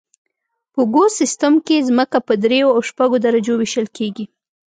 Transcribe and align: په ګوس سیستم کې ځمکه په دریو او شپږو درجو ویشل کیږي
په 0.73 0.81
ګوس 0.93 1.11
سیستم 1.21 1.53
کې 1.65 1.85
ځمکه 1.89 2.17
په 2.27 2.33
دریو 2.43 2.69
او 2.75 2.81
شپږو 2.89 3.17
درجو 3.25 3.53
ویشل 3.57 3.87
کیږي 3.97 4.25